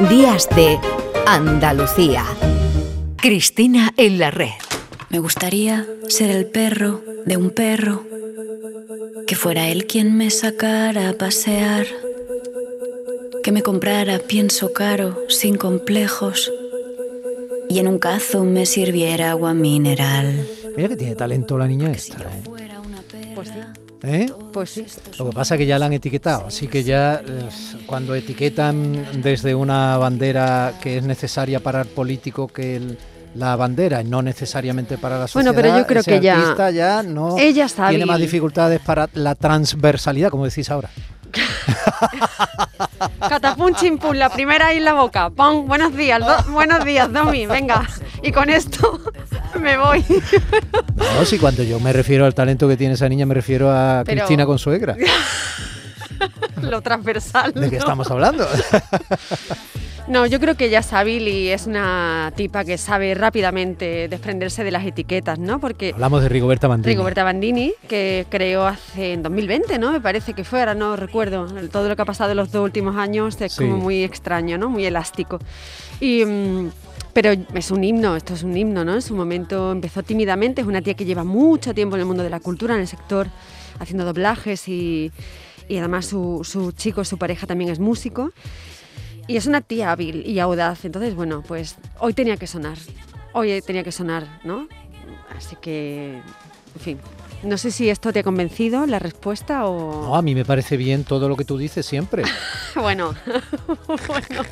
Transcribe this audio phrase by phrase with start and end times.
[0.00, 0.78] Días de
[1.26, 2.22] Andalucía.
[3.16, 4.50] Cristina en la red.
[5.08, 8.04] Me gustaría ser el perro de un perro,
[9.26, 11.86] que fuera él quien me sacara a pasear,
[13.42, 16.52] que me comprara pienso caro, sin complejos,
[17.70, 20.46] y en un cazo me sirviera agua mineral.
[20.76, 22.18] Mira que tiene talento la niña esta.
[22.18, 22.42] ¿eh?
[23.34, 23.85] Pues sí.
[24.02, 24.26] ¿Eh?
[24.52, 24.86] Pues sí.
[25.18, 27.48] Lo que pasa es que ya la han etiquetado, así que ya eh,
[27.86, 32.98] cuando etiquetan desde una bandera que es necesaria para el político que el-
[33.34, 36.38] la bandera y no necesariamente para la sociedad, Bueno, pero yo creo ese que ya-
[36.38, 40.88] artista ya no Ella está tiene más dificultades para la transversalidad, como decís ahora.
[43.28, 45.28] Catapum chimpum, la primera en la boca.
[45.30, 45.66] ¡Pum!
[45.66, 47.44] Buenos días, do- buenos días, Domi.
[47.46, 47.86] Venga.
[48.22, 49.00] Y con esto
[49.60, 50.04] me voy.
[50.96, 54.02] No, si cuando yo me refiero al talento que tiene esa niña me refiero a
[54.04, 54.96] Pero- Cristina Consuegra.
[56.62, 57.52] Lo transversal.
[57.52, 57.80] ¿De qué ¿no?
[57.80, 58.46] estamos hablando?
[60.08, 64.62] No, yo creo que ella es hábil y es una tipa que sabe rápidamente desprenderse
[64.62, 65.58] de las etiquetas, ¿no?
[65.58, 66.92] Porque Hablamos de Rigoberta Bandini.
[66.94, 69.90] Rigoberta Bandini, que creó hace en 2020, ¿no?
[69.90, 71.46] Me parece que fue, ahora no recuerdo.
[71.72, 73.64] Todo lo que ha pasado en los dos últimos años es Sí.
[73.64, 74.70] como muy extraño, ¿no?
[74.70, 75.40] Muy elástico.
[75.98, 76.70] Y, mm,
[77.16, 78.92] pero es un himno, esto es un himno, ¿no?
[78.92, 82.22] En su momento empezó tímidamente, es una tía que lleva mucho tiempo en el mundo
[82.22, 83.28] de la cultura, en el sector,
[83.78, 85.10] haciendo doblajes y,
[85.66, 88.32] y además su, su chico, su pareja también es músico.
[89.28, 90.84] Y es una tía hábil y audaz.
[90.84, 92.76] Entonces, bueno, pues hoy tenía que sonar.
[93.32, 94.68] Hoy tenía que sonar, ¿no?
[95.34, 96.98] Así que, en fin.
[97.42, 100.16] No sé si esto te ha convencido, la respuesta No, o...
[100.16, 102.24] a mí me parece bien todo lo que tú dices siempre.
[102.74, 103.14] bueno.
[103.86, 104.42] bueno.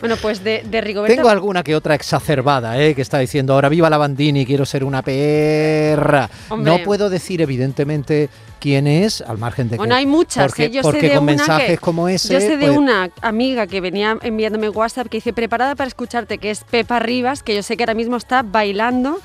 [0.00, 1.16] Bueno, pues de, de Rigoberta...
[1.16, 2.94] Tengo alguna que otra exacerbada, ¿eh?
[2.94, 6.28] que está diciendo ahora viva la Bandini, quiero ser una perra.
[6.48, 6.72] Hombre.
[6.72, 8.28] No puedo decir evidentemente
[8.60, 9.78] quién es, al margen de que...
[9.78, 10.46] Bueno, hay muchas.
[10.46, 10.70] porque, ¿eh?
[10.70, 12.34] Yo porque sé de con una mensajes que, como ese...
[12.34, 16.38] Yo sé de pues, una amiga que venía enviándome WhatsApp que dice preparada para escucharte,
[16.38, 19.18] que es Pepa Rivas, que yo sé que ahora mismo está bailando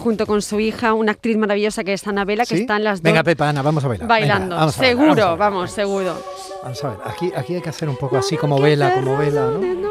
[0.00, 2.62] junto con su hija, una actriz maravillosa que es Anabela, que ¿sí?
[2.62, 4.08] están las dos Venga, Pepa, Ana, vamos a bailar.
[4.08, 4.56] Venga, bailando.
[4.56, 5.38] vamos a bailar, seguro, vamos a bailar.
[5.38, 6.50] vamos, seguro.
[6.62, 9.50] Vamos a ver, aquí, aquí hay que hacer un poco así como vela, como vela,
[9.50, 9.90] ¿no?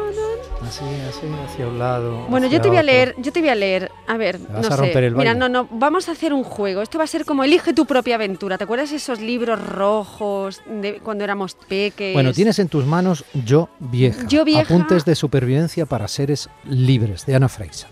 [0.62, 2.26] Así, así, hacia un lado.
[2.28, 4.74] Bueno, yo te voy a leer, yo te voy a leer, a ver, vas no
[4.74, 5.06] a sé.
[5.06, 6.82] el Mira, no, no, vamos a hacer un juego.
[6.82, 8.58] Esto va a ser como elige tu propia aventura.
[8.58, 12.12] ¿Te acuerdas esos libros rojos de cuando éramos peques?
[12.12, 14.26] Bueno, tienes en tus manos Yo Vieja.
[14.28, 14.62] Yo Vieja.
[14.62, 17.88] Apuntes de supervivencia para seres libres, de Ana Freisa.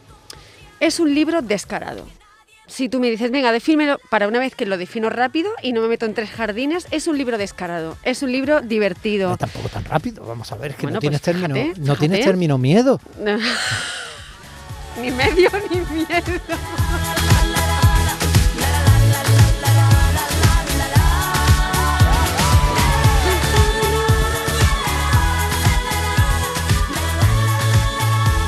[0.81, 2.07] Es un libro descarado.
[2.69, 5.81] Si tú me dices, venga, defímelo para una vez que lo defino rápido y no
[5.81, 7.97] me meto en tres jardines, es un libro descarado.
[8.03, 9.31] Es un libro divertido.
[9.31, 11.81] No, tampoco tan rápido, vamos a ver, es que Bueno, no tienes pues término, fíjate,
[11.81, 13.01] no tienes término miedo.
[15.01, 16.41] ni medio ni miedo.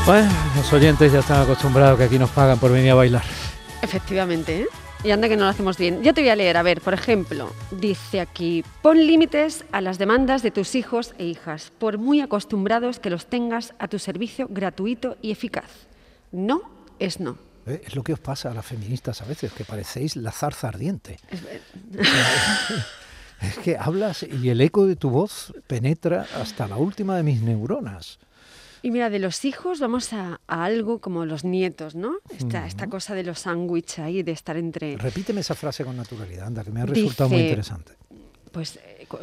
[0.06, 3.22] Bueno, los oyentes ya están acostumbrados que aquí nos pagan por venir a bailar.
[3.80, 4.66] Efectivamente, ¿eh?
[5.02, 6.02] Y anda que no lo hacemos bien.
[6.02, 9.96] Yo te voy a leer, a ver, por ejemplo, dice aquí, pon límites a las
[9.96, 14.48] demandas de tus hijos e hijas, por muy acostumbrados que los tengas a tu servicio
[14.50, 15.70] gratuito y eficaz.
[16.30, 16.60] No
[16.98, 17.38] es no.
[17.64, 17.80] ¿Eh?
[17.86, 21.18] Es lo que os pasa a las feministas a veces, que parecéis la zarza ardiente.
[23.40, 27.40] Es que hablas y el eco de tu voz penetra hasta la última de mis
[27.40, 28.18] neuronas.
[28.82, 32.16] Y mira, de los hijos vamos a, a algo como los nietos, ¿no?
[32.30, 34.96] Esta, esta cosa de los sándwiches ahí, de estar entre...
[34.96, 37.92] Repíteme esa frase con naturalidad, anda, que me ha resultado muy interesante.
[38.52, 38.78] Pues,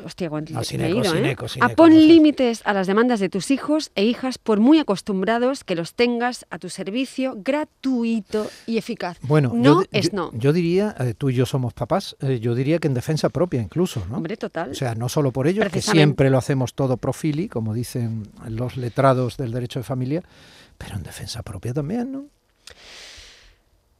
[0.05, 1.31] hostia, cuánto No, me sin he eco, ido, sin ¿eh?
[1.31, 4.37] eco, sin A eco, pon no límites a las demandas de tus hijos e hijas
[4.37, 9.17] por muy acostumbrados que los tengas a tu servicio gratuito y eficaz.
[9.21, 10.31] Bueno, no yo, es no.
[10.33, 13.61] yo diría, eh, tú y yo somos papás, eh, yo diría que en defensa propia
[13.61, 14.17] incluso, ¿no?
[14.17, 14.71] Hombre, total.
[14.71, 18.23] O sea, no solo por ellos, que siempre lo hacemos todo pro fili, como dicen
[18.47, 20.23] los letrados del derecho de familia,
[20.77, 22.25] pero en defensa propia también, ¿no?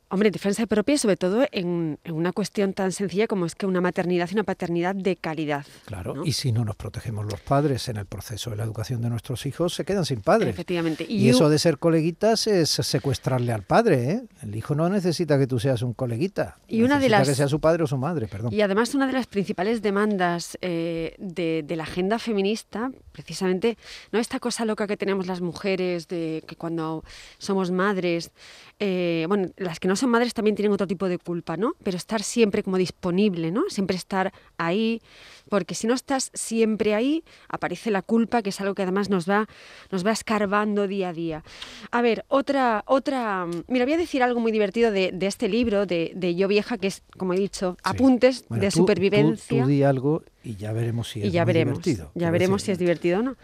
[0.09, 3.65] Hombre, defensa propia y sobre todo en, en una cuestión tan sencilla como es que
[3.65, 5.65] una maternidad y una paternidad de calidad.
[5.85, 6.25] Claro, ¿no?
[6.25, 9.45] y si no nos protegemos los padres en el proceso de la educación de nuestros
[9.45, 10.47] hijos, se quedan sin padres.
[10.49, 11.05] Efectivamente.
[11.09, 14.21] Y, eso de ser coleguitas es secuestrarle al padre, ¿eh?
[14.43, 16.57] El hijo no necesita que tú seas un coleguita.
[16.69, 18.53] Y una de necesita las- que sea su padre o su madre, perdón.
[18.53, 23.77] Y además una de las principales demandas eh, de, de la agenda feminista, precisamente,
[24.13, 27.03] no esta cosa loca que tenemos las mujeres de que cuando
[27.39, 28.31] somos madres,
[28.79, 31.75] eh, bueno, las que no son madres también tienen otro tipo de culpa, ¿no?
[31.83, 33.63] Pero estar siempre como disponible, ¿no?
[33.69, 35.01] Siempre estar ahí,
[35.49, 39.29] porque si no estás siempre ahí, aparece la culpa, que es algo que además nos
[39.29, 39.47] va,
[39.91, 41.43] nos va escarbando día a día.
[41.91, 46.35] A ver, otra, otra, mira, voy a decir algo muy divertido de, este libro, de,
[46.35, 49.63] Yo Vieja, que es, como he dicho, apuntes de supervivencia.
[49.63, 52.11] Tú, di algo y ya veremos si es y ya veremos, divertido.
[52.15, 53.35] Ya veremos si es divertido o no.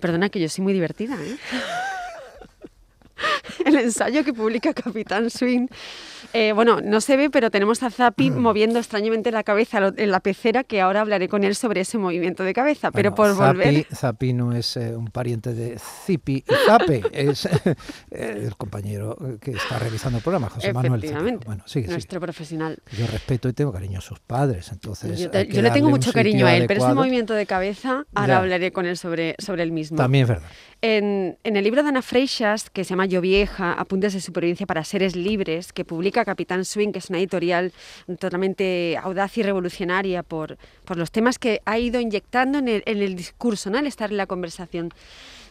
[0.00, 1.36] perdona que yo soy muy divertida, ¿eh?
[3.64, 5.68] el ensayo que publica Capitán Swing
[6.36, 8.38] eh, bueno, no se ve, pero tenemos a Zapi mm.
[8.40, 12.42] moviendo extrañamente la cabeza en la pecera, que ahora hablaré con él sobre ese movimiento
[12.42, 12.90] de cabeza.
[12.90, 13.86] pero por volver.
[13.94, 17.76] Zapi no es eh, un pariente de Zipi y Zape, es eh,
[18.10, 21.38] el compañero que está realizando el programa, José Manuel.
[21.46, 22.78] Bueno, Nuestro profesional.
[22.98, 25.20] Yo respeto y tengo cariño a sus padres, entonces.
[25.20, 28.86] Yo, le tengo mucho cariño a él, pero ese movimiento de cabeza, ahora hablaré con
[28.86, 29.98] él sobre, sobre el mismo.
[29.98, 30.48] También es verdad.
[30.86, 34.66] En, en, el libro de Ana Freixas, que se llama Yo Vieja, Apuntes de Supervivencia
[34.66, 37.72] para Seres Libres, que publica Capitán Swing, que es una editorial
[38.06, 40.58] totalmente audaz y revolucionaria por,
[40.94, 43.78] los temas que ha ido inyectando en el, en el discurso, ¿no?
[43.78, 44.92] al estar en la conversación.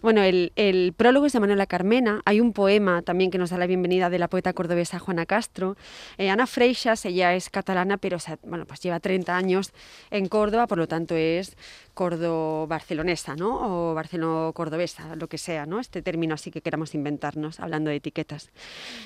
[0.04, 2.22] Bueno, el, prólogo es de Manuela Carmena.
[2.26, 5.78] Hay un poema también que nos da la bienvenida de la poeta cordobesa Juana Castro.
[6.18, 9.72] Eh, Ana Freixas, ella es catalana, pero bueno, pues lleva 30 años
[10.12, 11.56] en Córdoba, por lo tanto es
[11.94, 13.92] cordo-barcelonesa, ¿no?
[13.92, 15.80] O barcelona-cordobesa, lo que sea, ¿no?
[15.80, 18.50] Este término así que queramos inventarnos, hablando de etiquetas.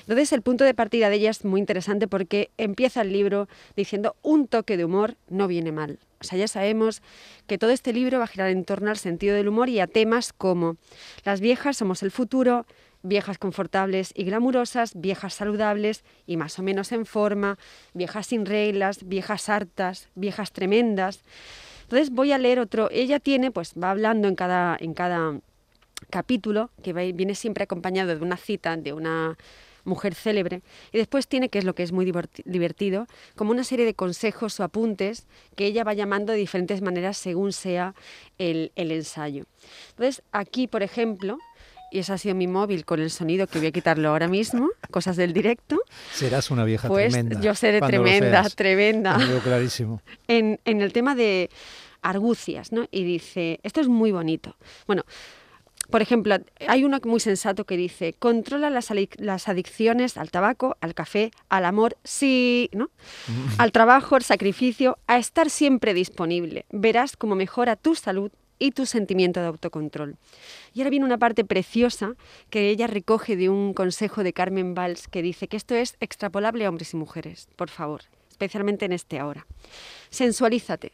[0.00, 4.16] Entonces, el punto de partida de ella es muy interesante porque empieza el libro diciendo
[4.22, 5.98] un toque de humor no viene mal.
[6.20, 7.02] O sea, ya sabemos
[7.46, 9.86] que todo este libro va a girar en torno al sentido del humor y a
[9.86, 10.76] temas como
[11.24, 12.66] las viejas somos el futuro,
[13.02, 17.58] viejas confortables y glamurosas, viejas saludables y más o menos en forma,
[17.94, 21.20] viejas sin reglas, viejas hartas, viejas tremendas.
[21.88, 22.90] Entonces voy a leer otro.
[22.90, 25.40] Ella tiene, pues va hablando en cada, en cada
[26.10, 29.38] capítulo, que viene siempre acompañado de una cita de una
[29.84, 30.60] mujer célebre.
[30.92, 32.04] Y después tiene, que es lo que es muy
[32.44, 33.06] divertido,
[33.36, 35.26] como una serie de consejos o apuntes
[35.56, 37.94] que ella va llamando de diferentes maneras según sea
[38.36, 39.46] el, ensayo.
[39.90, 41.38] Entonces, aquí, por ejemplo,
[41.90, 44.70] y ese ha sido mi móvil con el sonido que voy a quitarlo ahora mismo,
[44.90, 45.80] cosas del directo.
[46.12, 47.40] Serás una vieja pues tremenda.
[47.40, 49.18] Yo seré tremenda, tremenda.
[49.42, 50.02] clarísimo.
[50.28, 51.48] En, en el tema de
[52.02, 52.86] argucias, ¿no?
[52.90, 54.56] Y dice, esto es muy bonito.
[54.86, 55.04] Bueno,
[55.90, 56.36] por ejemplo,
[56.66, 58.90] hay uno muy sensato que dice, controla las,
[59.48, 62.90] adicciones al tabaco, al café, al amor, sí, ¿no?
[63.56, 66.66] al trabajo, al sacrificio, a estar siempre disponible.
[66.70, 70.16] Verás cómo mejora tu salud y tu sentimiento de autocontrol.
[70.74, 72.14] Y ahora viene una parte preciosa
[72.50, 76.64] que ella recoge de un consejo de Carmen Valls que dice que esto es extrapolable
[76.64, 79.46] a hombres y mujeres, por favor, especialmente en este ahora.
[80.10, 80.92] Sensualízate,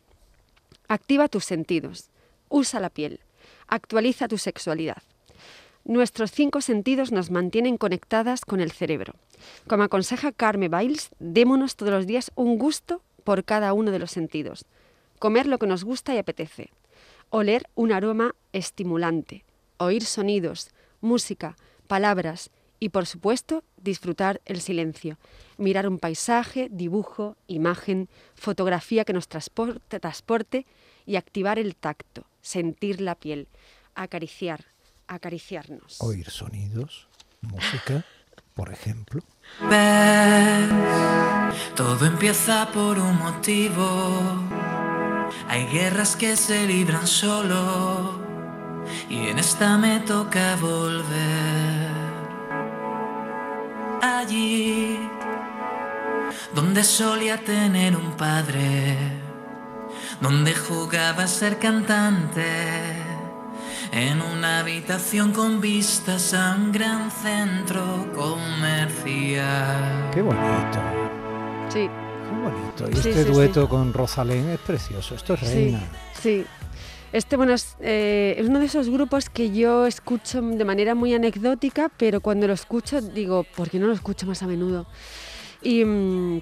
[0.89, 2.11] activa tus sentidos,
[2.49, 3.21] usa la piel,
[3.67, 5.03] Actualiza tu sexualidad.
[5.85, 9.15] Nuestros cinco sentidos nos mantienen conectadas con el cerebro.
[9.67, 14.11] Como aconseja Carme Biles, démonos todos los días un gusto por cada uno de los
[14.11, 14.65] sentidos.
[15.19, 16.71] Comer lo que nos gusta y apetece.
[17.37, 19.45] Oler un aroma estimulante.
[19.79, 20.71] Oír sonidos,
[21.01, 21.57] música,
[21.89, 25.19] palabras y, por supuesto, disfrutar el silencio.
[25.59, 30.65] Mirar un paisaje, dibujo, imagen, fotografía que nos transporte, transporte
[31.07, 33.49] y activar el tacto sentir la piel,
[33.95, 34.67] acariciar,
[35.09, 36.01] acariciarnos.
[36.01, 37.09] Oír sonidos,
[37.41, 38.05] música,
[38.55, 39.23] por ejemplo.
[39.69, 40.71] ¿Ves?
[41.75, 44.74] Todo empieza por un motivo.
[45.49, 48.21] Hay guerras que se libran solo
[49.09, 51.95] y en esta me toca volver.
[54.03, 54.99] Allí
[56.55, 58.97] donde solía tener un padre
[60.21, 62.47] donde jugaba a ser cantante,
[63.93, 70.11] en una habitación con vistas a un gran centro comercial.
[70.13, 71.04] Qué bonito.
[72.25, 72.89] Qué bonito.
[72.91, 75.15] Y este dueto con Rosalén es precioso.
[75.15, 75.83] Esto es reina.
[76.21, 76.45] Sí.
[77.13, 81.91] Este, bueno, eh, es, uno de esos grupos que yo escucho de manera muy anecdótica,
[81.97, 84.87] pero cuando lo escucho digo, ¿por qué no lo escucho más a menudo?
[85.63, 86.41] Y mm,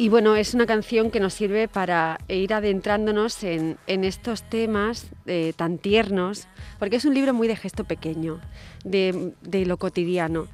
[0.00, 5.52] y bueno, es una canción que nos sirve para ir adentrándonos en, estos temas eh,
[5.54, 8.40] tan tiernos, porque es un libro muy de gesto pequeño,
[8.82, 9.34] de,
[9.66, 10.48] lo cotidiano.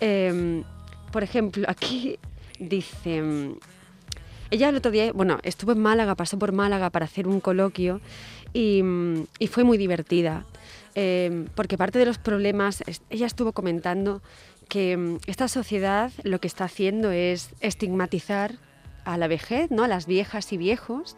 [0.00, 0.64] Em,
[1.12, 2.18] por ejemplo, aquí
[2.58, 3.22] dice,
[4.50, 8.00] ella el otro día, bueno, estuvo en Málaga, pasó por Málaga para hacer un coloquio
[8.52, 8.82] y,
[9.50, 10.44] fue muy divertida,
[10.94, 14.22] em, porque parte de los problemas, ella estuvo comentando
[14.68, 18.54] que mm, esta sociedad lo que está haciendo es estigmatizar
[19.04, 19.84] a la vejez, ¿no?
[19.84, 21.16] a las viejas y viejos.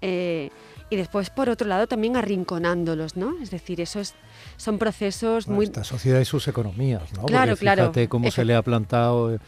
[0.00, 0.50] Eh,
[0.90, 3.34] y después, por otro lado, también arrinconándolos, ¿no?
[3.42, 4.14] Es decir, esos
[4.56, 5.66] son procesos muy...
[5.66, 7.26] Esta sociedad y sus economías, ¿no?
[7.26, 9.38] Claro, Porque fíjate cómo se le ha plantado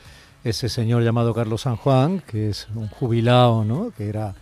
[0.44, 3.92] ese señor llamado Carlos San Juan, que es un jubilado, ¿no?
[3.96, 4.34] Que era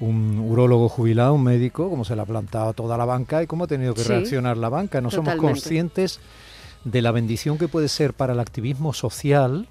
[0.00, 3.64] un urólogo jubilado, un médico, cómo se le ha plantado toda la banca y cómo
[3.64, 5.00] ha tenido que Sí, reaccionar la banca.
[5.00, 6.20] No somos conscientes
[6.84, 9.68] de la bendición que puede ser para el activismo social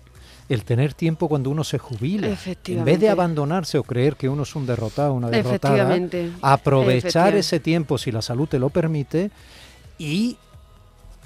[0.50, 2.38] el tener tiempo cuando uno se jubila.
[2.65, 5.98] En vez de abandonarse o creer que uno es un derrotado, una derrotada,
[6.42, 9.32] aprovechar ese tiempo si la salud te lo permite
[9.98, 10.38] y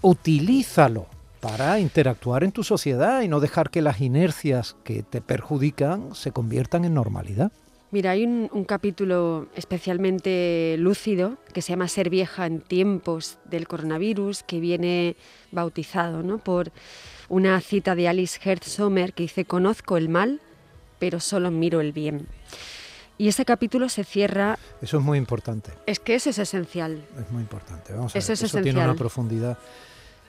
[0.02, 1.08] utilízalo
[1.40, 6.32] para interactuar en tu sociedad y no dejar que las inercias que te perjudican se
[6.32, 7.52] conviertan en normalidad.
[7.92, 13.68] Mira, hay un, un capítulo especialmente lúcido que se llama Ser vieja en tiempos del
[13.68, 15.16] coronavirus, que viene
[15.52, 16.38] bautizado ¿no?
[16.38, 16.72] por
[17.30, 20.42] una cita de Alice Hertz Sommer que dice, conozco el mal,
[21.00, 22.28] pero solo miro el bien.
[23.18, 27.04] Y ese capítulo se cierra, Eso es muy importante, es que eso es esencial.
[27.20, 27.94] es muy importante.
[27.94, 28.90] Vamos a Eso ver, es eso tiene esencial.
[28.90, 29.58] una profundidad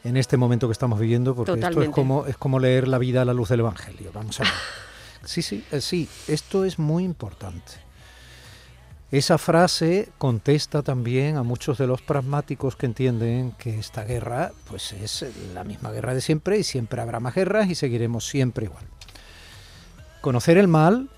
[0.05, 3.23] en este momento que estamos viviendo porque esto es como, es como leer la vida
[3.23, 4.11] a la luz del Evangelio.
[4.12, 4.52] Vamos a ver.
[5.25, 7.73] Sí, sí, eh, sí, esto es muy importante.
[9.11, 14.93] Esa frase contesta también a muchos de los pragmáticos que entienden que esta guerra pues
[14.93, 18.85] es la misma guerra de siempre y siempre habrá más guerras y seguiremos siempre igual.
[20.21, 21.11] Conocer el mal,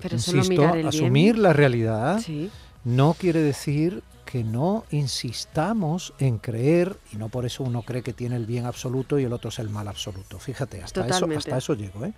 [0.00, 1.42] Pero insisto, el asumir bien.
[1.42, 2.50] la realidad Sí,
[2.84, 4.02] no quiere decir
[4.34, 8.66] que no insistamos en creer, y no por eso uno cree que tiene el bien
[8.66, 10.40] absoluto y el otro es el mal absoluto.
[10.40, 12.04] Fíjate, hasta, eso, hasta eso llego.
[12.04, 12.12] ¿eh?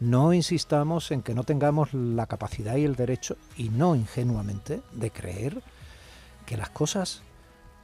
[0.00, 5.12] No insistamos en que no tengamos la capacidad y el derecho, y no ingenuamente, de
[5.12, 5.62] creer
[6.44, 7.22] que las cosas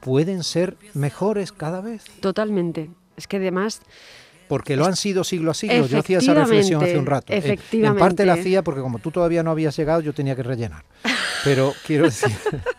[0.01, 2.03] pueden ser mejores cada vez.
[2.19, 2.89] totalmente.
[3.15, 3.79] Es que además
[4.49, 5.85] Porque lo han sido siglo a siglo.
[5.87, 7.31] Yo hacía esa reflexión hace un rato.
[7.31, 7.99] Eh, En Efectivamente.
[8.01, 10.83] parte la hacía porque como tú todavía no habías llegado, yo tenía que rellenar.
[11.45, 12.31] Pero quiero decir,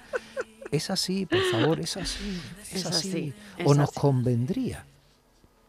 [0.71, 2.41] es así, por favor, es así.
[2.63, 3.09] Es, Es así.
[3.09, 3.35] así,
[3.65, 4.01] O es nos así.
[4.01, 4.85] convendría.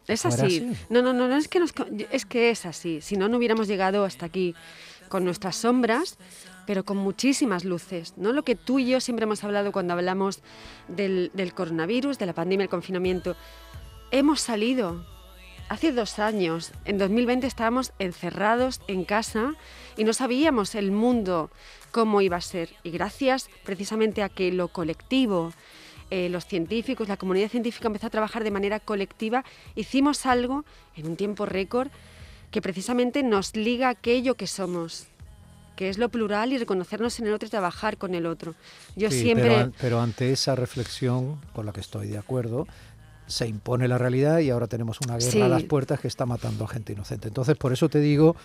[0.07, 0.45] Es así.
[0.45, 0.71] así.
[0.89, 1.73] No, no, no, no es que nos
[2.11, 2.99] es que es así.
[3.01, 4.55] Si no, no hubiéramos llegado hasta aquí
[5.07, 6.17] con nuestras sombras,
[6.65, 8.13] pero con muchísimas luces.
[8.17, 8.31] ¿no?
[8.33, 10.41] Lo que tú y yo siempre hemos hablado cuando hablamos
[10.87, 13.35] del, del coronavirus, de la pandemia, el confinamiento.
[14.11, 15.05] Hemos salido.
[15.69, 19.53] Hace dos años, en 2020, estábamos encerrados en casa
[19.97, 21.51] y no sabíamos el mundo
[21.91, 22.69] cómo iba a ser.
[22.83, 25.51] Y gracias precisamente a que lo colectivo,
[26.11, 29.43] eh, los científicos, la comunidad científica empezó a trabajar de manera colectiva,
[29.75, 30.65] hicimos algo
[30.95, 31.89] en un tiempo récord
[32.51, 35.05] que precisamente nos liga aquello que somos,
[35.75, 38.55] que es lo plural y reconocernos en el otro y trabajar con el otro.
[38.95, 39.49] Yo Sí, siempre...
[39.49, 42.67] pero, pero ante esa reflexión, con la que estoy de acuerdo,
[43.27, 45.39] se impone la realidad y ahora tenemos una guerra Sí.
[45.41, 47.27] a las puertas que está matando a gente inocente.
[47.27, 48.35] Entonces, por eso te digo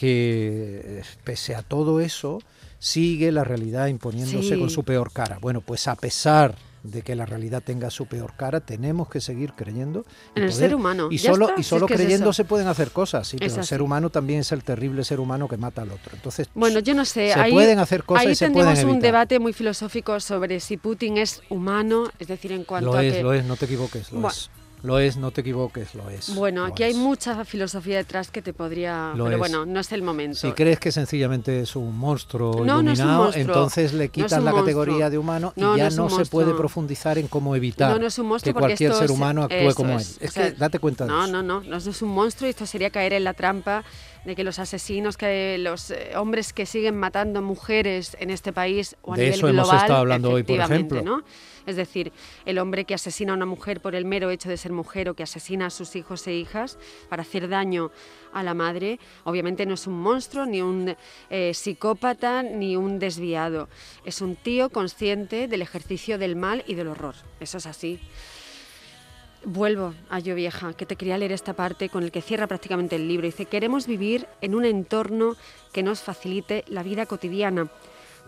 [0.00, 2.38] que eh, pese a todo eso,
[2.78, 4.58] sigue la realidad imponiéndose Sí.
[4.58, 5.36] con su peor cara.
[5.42, 9.52] Bueno, pues a pesar de que la realidad tenga su peor cara, tenemos que seguir
[9.52, 11.08] creyendo En el ser humano.
[11.10, 13.28] Y Ya solo, está, y si es solo que es creyendo se pueden hacer cosas,
[13.28, 16.12] sí, pero el ser humano también es el terrible ser humano que mata al otro.
[16.14, 17.34] Entonces, Bueno, yo no sé.
[17.34, 20.78] se ahí, pueden hacer cosas ahí y se pueden un debate muy filosófico sobre si
[20.78, 23.22] Putin es humano, es decir, en cuanto Lo a es, que...
[23.22, 24.28] lo es, no te equivoques, lo Bueno.
[24.30, 24.50] es.
[24.82, 26.34] Lo es, no te equivoques, lo es.
[26.34, 29.12] Bueno, lo aquí hay mucha filosofía detrás que te podría...
[29.14, 29.38] Lo pero es.
[29.38, 30.38] bueno, no es el momento.
[30.38, 33.42] Si crees que sencillamente es un monstruo No, no es un iluminado, monstruo.
[33.46, 34.64] entonces le No quitas la monstruo.
[34.64, 37.98] categoría de humano y No, no ya no, se puede profundizar en cómo evitar No,
[37.98, 40.00] no que cualquier ser humano actúe como él.
[40.00, 40.18] es.
[40.20, 41.32] Es O sea, que date cuenta de No, eso.
[41.32, 43.84] no, no, no es un monstruo y esto sería caer en la trampa
[44.24, 48.96] de que los asesinos, que los eh, hombres que siguen matando mujeres en este país
[49.02, 51.02] o a De nivel eso hemos global, estado hablando hoy, por ejemplo.
[51.02, 51.22] ¿no?
[51.66, 52.12] Es decir,
[52.44, 55.14] el hombre que asesina a una mujer por el mero hecho de ser mujer o
[55.14, 57.90] que asesina a sus hijos e hijas para hacer daño
[58.32, 60.96] a la madre, obviamente no es un monstruo, ni un
[61.30, 63.68] eh, psicópata, ni un desviado.
[64.04, 67.14] Es un tío consciente del ejercicio del mal y del horror.
[67.40, 68.00] Eso es así.
[69.44, 72.96] Vuelvo a Yo Vieja, que te quería leer esta parte con el que cierra prácticamente
[72.96, 73.26] el libro.
[73.26, 75.34] Dice, queremos vivir en un entorno
[75.72, 77.70] que nos facilite la vida cotidiana,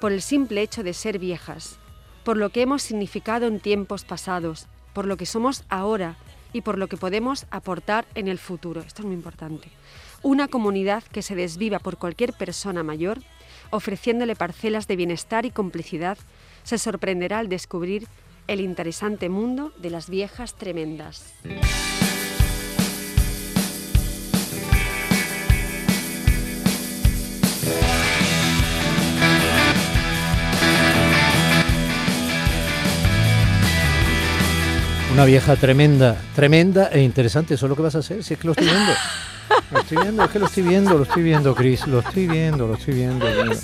[0.00, 1.78] por el simple hecho de ser viejas,
[2.24, 6.16] por lo que hemos significado en tiempos pasados, por lo que somos ahora
[6.52, 8.80] y por lo que podemos aportar en el futuro.
[8.80, 9.68] Esto es muy importante.
[10.22, 13.18] Una comunidad que se desviva por cualquier persona mayor,
[13.70, 16.18] ofreciéndole parcelas de bienestar y complicidad,
[16.62, 18.06] se sorprenderá al descubrir
[18.46, 21.34] el interesante mundo de las viejas tremendas.
[35.12, 37.54] Una vieja tremenda, tremenda e interesante.
[37.54, 38.92] Eso es lo que vas a hacer, si es que lo estoy viendo.
[39.70, 41.86] Lo estoy viendo, es que lo estoy viendo, lo estoy viendo, Cris.
[41.86, 43.26] Lo estoy viendo, lo estoy viendo.
[43.26, 43.56] mira.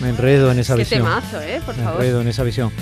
[0.00, 1.02] Me enredo en esa Qué visión.
[1.02, 1.60] temazo, ¿eh?
[1.64, 2.00] Por Me favor.
[2.00, 2.72] enredo en esa visión.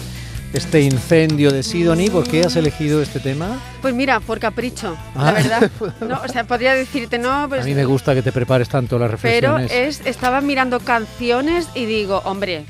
[0.54, 2.10] este incendio de Sidonie.
[2.10, 3.58] ¿Por qué has elegido este tema?
[3.80, 5.32] Pues mira, por capricho, la Ah.
[5.32, 5.70] verdad.
[6.06, 8.98] No, o sea, podría decirte no, pues, A mí me gusta que te prepares tanto
[8.98, 10.00] las pero reflexiones.
[10.00, 12.64] es, estaba mirando canciones y digo, hombre,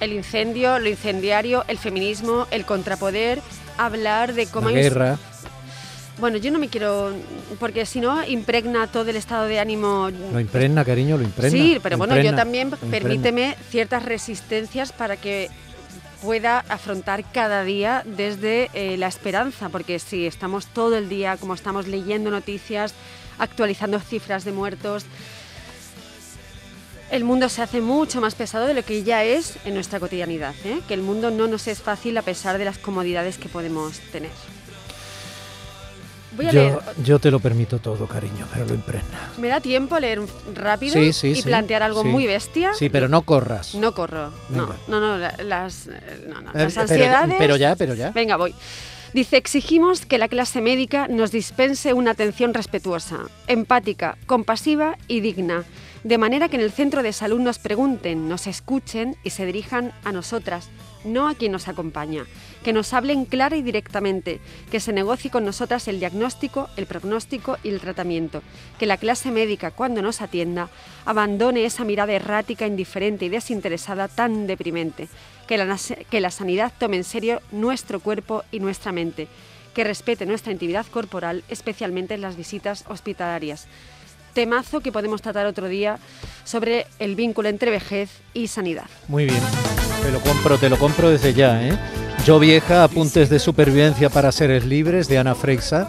[0.00, 3.40] el incendio, lo incendiario, el feminismo, el contrapoder,
[3.78, 5.18] hablar de cómo la guerra.
[6.18, 7.12] Bueno, yo no me quiero,
[7.58, 10.10] porque si no impregna todo el estado de ánimo.
[10.32, 11.50] Lo impregna, cariño, lo impregna.
[11.50, 15.50] sí, pero bueno, yo también permíteme ciertas resistencias para que
[16.22, 21.52] pueda afrontar cada día desde eh, la esperanza, porque si estamos todo el día, como
[21.52, 22.94] estamos leyendo noticias,
[23.38, 25.04] actualizando cifras de muertos,
[27.14, 30.54] el mundo se hace mucho más pesado de lo que ya es en nuestra cotidianidad,
[30.64, 30.80] ¿eh?
[30.88, 34.30] que el mundo no nos es fácil a pesar de las comodidades que podemos tener.
[36.36, 39.30] Voy a leer Yo, yo te lo permito todo, cariño, pero lo impregna.
[39.38, 40.20] ¿Me da tiempo a leer
[40.52, 42.74] rápido Sí, sí, y sí, plantear algo muy bestia?
[42.74, 43.76] Sí, pero no corras.
[43.76, 44.32] No corro.
[44.50, 47.36] No, no, no, la- las, eh, no, Eh, las pero- ansiedades.
[47.38, 48.10] pero ya, pero ya.
[48.10, 48.52] Venga, voy.
[49.12, 55.62] Dice, exigimos que la clase médica nos dispense una atención respetuosa, empática, compasiva y digna,
[56.04, 59.92] de manera que en el centro de salud nos pregunten, nos escuchen y se dirijan
[60.04, 60.68] a nosotras,
[61.02, 62.26] no a quien nos acompaña,
[62.62, 64.38] que nos hablen clara y directamente,
[64.70, 68.42] que se negocie con nosotras el diagnóstico, el pronóstico y el tratamiento,
[68.78, 70.68] que la clase médica, cuando nos atienda,
[71.06, 75.08] abandone esa mirada errática, indiferente y desinteresada tan deprimente,
[75.46, 75.78] que la,
[76.10, 79.26] que la sanidad tome en serio nuestro cuerpo y nuestra mente,
[79.72, 83.68] que respete nuestra intimidad corporal, especialmente en las visitas hospitalarias.
[84.34, 85.98] Temazo que podemos tratar otro día
[86.44, 88.84] sobre el vínculo entre vejez y sanidad.
[89.08, 89.40] Muy bien.
[90.02, 91.78] Te lo compro, te lo compro desde ya, ¿eh?
[92.26, 95.88] Yo vieja, apuntes de supervivencia para seres libres de Ana Freixa.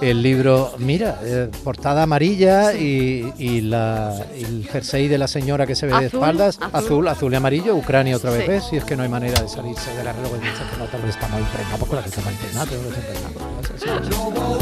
[0.00, 5.66] El libro, mira, eh, portada amarilla y, y la, y el jersey de la señora
[5.66, 6.70] que se ve de espaldas, azul.
[6.72, 8.48] azul, azul y amarillo, Ucrania otra vez, Sí.
[8.48, 8.64] ¿ves?
[8.70, 10.46] Si es que no hay manera de salirse de la reloj de que
[10.78, 12.74] no tal vez estamos impregnados, porque la que estamos impregnados.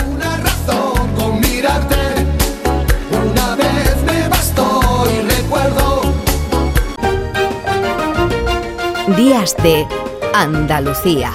[0.06, 2.06] Una razón con mirarte.
[3.57, 6.03] Vez me bastó y recuerdo.
[9.17, 9.87] Días de
[10.35, 11.33] Andalucía.